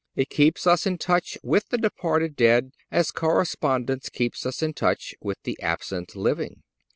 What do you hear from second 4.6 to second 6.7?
in touch with the absent living.